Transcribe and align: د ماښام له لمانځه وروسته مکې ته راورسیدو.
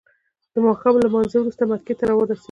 د 0.53 0.55
ماښام 0.65 0.93
له 0.97 1.05
لمانځه 1.07 1.37
وروسته 1.39 1.63
مکې 1.69 1.93
ته 1.97 2.03
راورسیدو. 2.09 2.39